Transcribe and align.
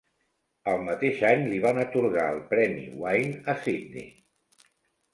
El 0.71 0.79
mateix 0.87 1.21
any 1.33 1.43
li 1.51 1.61
van 1.67 1.83
atorgar 1.83 2.25
el 2.39 2.43
premi 2.57 2.89
Wynne 3.05 3.47
a 3.55 3.59
Sydney. 3.67 4.13